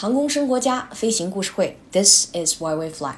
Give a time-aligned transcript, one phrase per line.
[0.00, 3.16] 航空生活家飞行故事会，This is why we fly。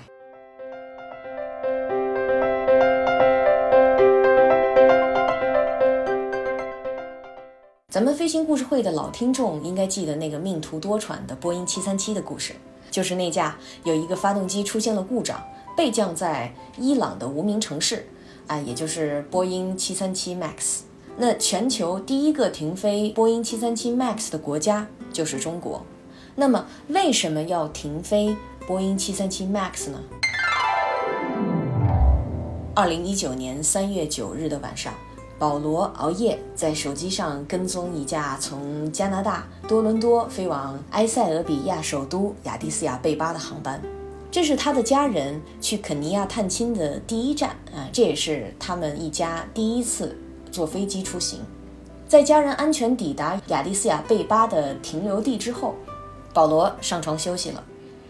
[7.91, 12.55] 咱们飞行故事会的老听众应该记得那个命途多舛的波音737的故事，
[12.91, 15.39] 就是那架有一个发动机出现了故障，
[15.77, 18.09] 备降在伊朗的无名城市，
[18.47, 20.79] 啊，也就是波音737 MAX。
[21.19, 25.85] 那全球第一个停飞波音737 MAX 的国家就是中国。
[26.41, 28.35] 那么为什么要停飞
[28.67, 30.01] 波音737 MAX 呢？
[32.75, 34.95] 二零一九年三月九日的晚上，
[35.39, 43.79] 保罗熬夜在手机上跟踪一架从加拿大多伦多飞往埃塞俄比亚首都亚的斯亚贝巴的航班。
[44.31, 50.17] 这是他的家人去肯尼亚探亲的第一站啊，这也是他们一家第一次
[50.51, 51.41] 坐飞机出行。
[52.09, 55.75] 在家人安全抵达亚的斯亚贝巴的停留地之后。
[56.33, 57.63] 保罗上床休息了，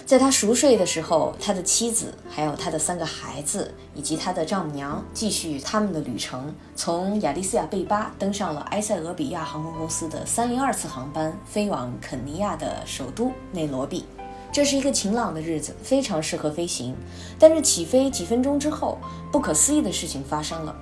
[0.04, 14.04] 在他熟睡的时候，他的妻子、还有他的三个孩子以及他的丈母娘继续他们的旅程，从亚的斯亚贝巴登上了埃塞俄比亚航空公司的三零二次航班，飞往肯尼亚的首都内罗毕。
[14.52, 16.96] 这是一个晴朗的日子，非常适合飞行。
[17.38, 18.98] 但是起飞几分钟之后，
[19.30, 20.74] 不可思议的事情发生了。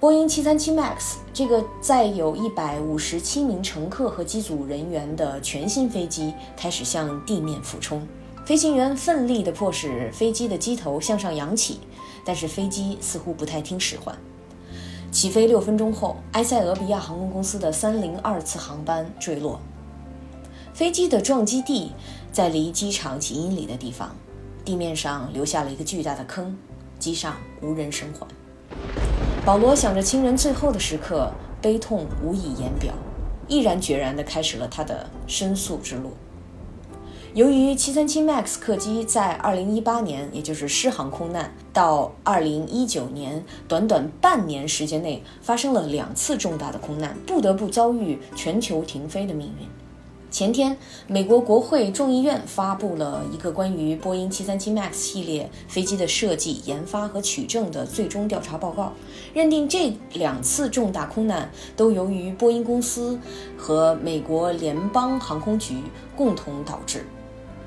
[0.00, 8.06] 波音737 MAX 这个载有一百五十七名乘客和机组人员的全新飞机开始向地面俯冲，
[8.46, 11.80] 飞行员奋力地迫使飞机的机头向上扬起，
[12.24, 14.16] 但是飞机似乎不太听使唤。
[15.10, 19.58] 起飞六分钟后，埃塞俄比亚航空公司的三零二次航班坠落，
[20.72, 21.90] 飞机的撞击地
[22.30, 24.14] 在离机场几英里的地方，
[24.64, 26.56] 地面上留下了一个巨大的坑，
[27.00, 28.28] 机上无人生还。
[29.44, 32.92] 保罗想着亲人最后的时刻，悲痛无以言表，
[33.46, 36.12] 毅然决然地开始了他的申诉之路。
[37.32, 49.66] 由于737 MAX 客机在2018年，也就是失航空难，到2019年短短半年时间内发生了两次重大的空难，不得不遭遇全球停飞的命运。
[50.30, 58.92] 前天，美国国会众议院发布了一个关于波音737 MAX 系列飞机的设计、研发和取证的最终调查报告，
[59.32, 63.18] 认定这两次重大空难都由于波音公司
[63.56, 65.76] 和美国联邦航空局
[66.14, 67.06] 共同导致。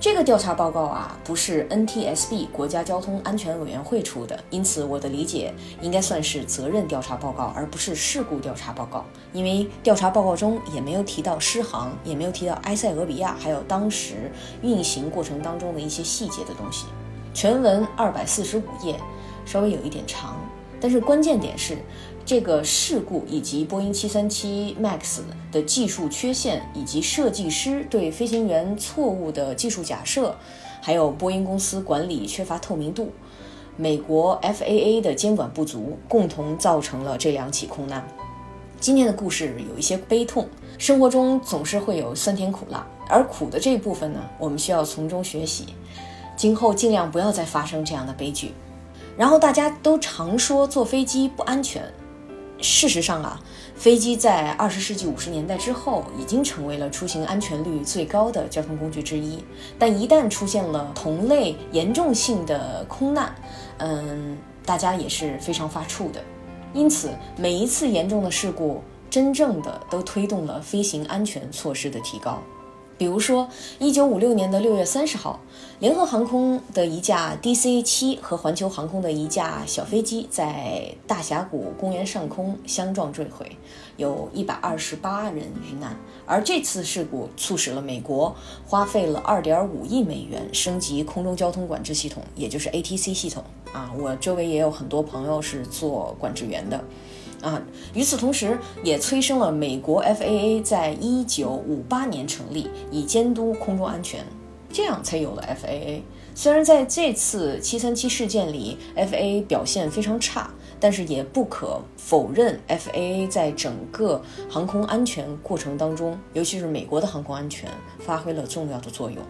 [0.02, 9.06] 这个调查报告啊，不是 NTSB 国家交通安全委员会出的，因此我的理解应该算是责任调查报告，而不是事故调查报告。
[9.32, 14.32] 因为调查报告中也没有提到失航，也没有提到埃塞俄比亚，还有当时
[14.64, 16.88] 运行过程当中的一些细节的东西。
[17.32, 19.00] 全文二百四十五页，
[19.46, 20.36] 稍微有一点长，
[20.82, 21.78] 但是关键点是。
[22.24, 25.22] 这个事故以及波音737 MAX
[25.52, 30.36] 的技术缺陷，以及设计师对飞行员错误的技术假设，
[30.82, 33.10] 还有波音公司管理缺乏透明度，
[33.76, 38.08] 美国 FAA 的监管不足，共同造成了这两起空难。
[38.80, 40.48] 今天的故事有一些悲痛，
[40.78, 45.66] 生活中总是会有酸甜苦辣，而苦的这一部分呢，我们需要从中学习，
[46.38, 48.52] 今后尽量不要再发生这样的悲剧。
[49.18, 51.84] 然后大家都常说坐飞机不安全。
[52.64, 53.42] 事实上啊，
[53.76, 59.44] 飞机在二十世纪五十年代之后已经成为了出行安全率最高的交通工具之一。
[59.80, 63.34] 但一旦出现了同类严重性的空难，
[63.80, 66.22] 嗯，大家也是非常发怵的。
[66.72, 72.40] 因此，每一次严重的事故，真正的都推动了飞行安全措施的提高。
[73.02, 75.40] 比如说，一九五六年的六月三十号，
[75.80, 83.58] 联合航空的一架 DC 七和环球航空的一架小飞机在大峡谷公园上空相撞坠毁，
[83.98, 85.98] 有一百二十八人遇难。
[86.28, 88.36] 而这次事故促使了美国
[88.68, 93.44] 花费了二点五亿美元升级空中交通管制系统，也就是 ATC 系统。
[93.74, 96.80] 啊，我周围也有很多朋友是做管制员的。
[97.42, 97.62] 啊，
[97.94, 104.24] 与此同时，也催生了美国 FAA 在一九五八年成立，以监督空中安全，
[104.72, 106.02] 这样才有了 FAA。
[106.34, 110.50] 虽然在这次737事件里，FAA 表现非常差，
[110.80, 119.22] 但是也不可否认 FAA 在整个航空安全过程当中，尤其是美国的航空安全，发挥了重要的作用。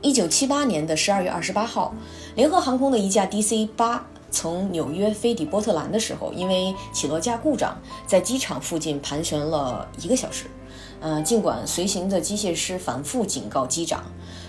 [0.00, 1.94] 一九七八年的十二月二十八号，
[2.34, 4.06] 联合航空的一架 DC 八。
[4.30, 10.46] 从纽约飞抵波特兰的时候，因为起落架故障，在机场附近盘旋了一个小时。
[11.00, 14.04] 呃，尽管随行的机械师反复警告机长，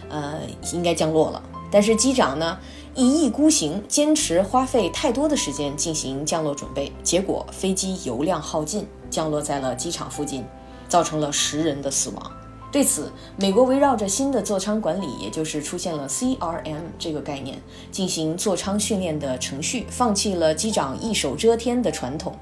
[0.09, 0.39] 呃，
[0.73, 1.41] 应该降落了，
[1.71, 2.59] 但是机长呢
[2.93, 10.45] 一意孤行，坚持花费太多的时间进行降落准备，结果飞机油量耗尽，降落在了机场附近，
[10.89, 12.31] 造成了十人的死亡。
[12.71, 17.59] 对此，美国围绕着新的座舱管理，也就是出现了 CRM 这个概念，
[17.91, 22.33] 进行座舱训练的程序，放弃了机长一手遮天的传统，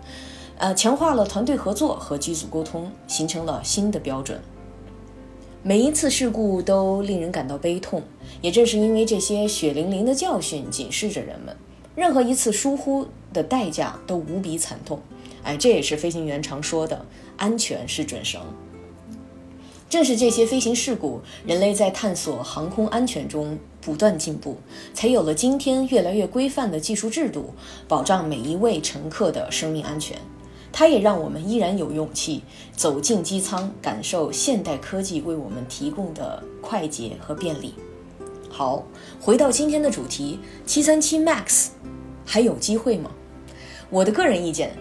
[0.59, 4.39] 呃，强化了团队合作和机组沟通，形成了新的标准。
[5.63, 8.03] 每一次事故都令人感到悲痛，
[8.39, 11.55] 也正是因为这些血淋淋的教训警示着人们，
[11.95, 14.99] 任何一次疏忽的代价都无比惨痛。
[15.41, 17.03] 哎，这也是飞行员常说的
[17.35, 18.39] “安全是准绳”。
[19.89, 24.55] 正是这些飞行事故，人类在探索航空安全中不断进步，
[24.93, 27.55] 才有了今天越来越规范的技术制度，
[27.87, 30.15] 保障每一位乘客的生命安全。
[30.71, 32.43] 它也让我们依然有勇气
[32.75, 37.73] 走进机舱，感受现代科技为我们提供的快捷和便利。
[38.47, 38.83] 好，
[39.19, 41.69] 回到今天的主题，七三七 MAX
[42.23, 43.09] 还有机会吗？
[43.89, 44.77] 我的个人意见，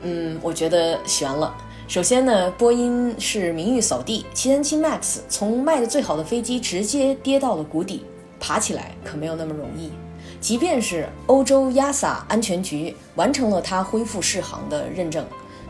[0.00, 1.54] 嗯，我觉得悬了。
[1.88, 8.04] 首先呢，波音是名誉扫地，737 MAX 从卖的最好的飞机直接跌到了谷底，
[8.40, 9.92] 爬起来可没有那么容易。
[10.40, 15.24] 即便是欧洲 EASA 安全局完成了它恢复试航的认证，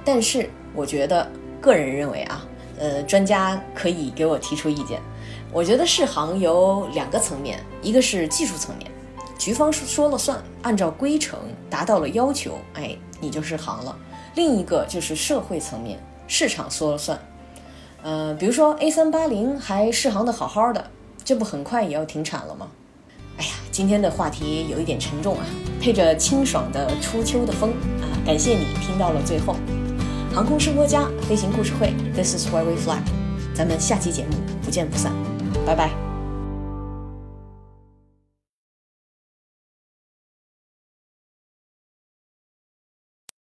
[0.07, 1.31] 但是我觉得
[1.61, 2.47] 个人认为啊，
[2.79, 4.99] 呃，专家可以给我提出意见。
[5.53, 8.91] 我觉得试航有两个层面，一个是技术层面，
[9.39, 11.39] 局方说了算，按照规程
[11.69, 13.95] 达到了要求，哎，你就试航了。
[14.37, 15.99] 另一个就是社会层面，
[16.29, 17.19] 市场说了算。
[18.03, 20.91] 呃，比如说 A 三八零还试航的好好的，
[21.25, 22.69] 这不很快也要停产了吗？
[23.39, 25.45] 哎呀，今天的话题有一点沉重啊，
[25.81, 29.57] 配着清爽的初秋的风啊，感谢你听到了最后。
[30.33, 32.99] 航空生活家飞行故事会，This is where we fly，
[33.55, 35.13] 咱们下期节目不见不散，
[35.67, 36.06] 拜拜。